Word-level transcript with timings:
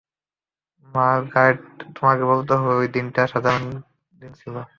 Margaret, 0.89 1.61
তোমাকে 1.95 2.23
বলতে 2.23 2.53
হবে 2.55 2.71
যে 2.71 2.79
ওই 2.79 2.87
দিনটা 2.87 3.21
সাধারণ 3.27 3.63
দিন 4.13 4.31
ছিল। 4.33 4.55